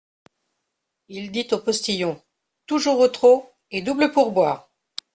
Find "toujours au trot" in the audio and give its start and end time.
2.65-3.51